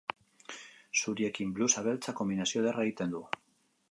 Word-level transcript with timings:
Zuriekin 1.01 1.51
blusa 1.59 1.85
beltzak 1.87 2.19
konbinazio 2.21 2.65
ederra 2.65 2.87
egiten 2.89 3.17
du. 3.17 3.25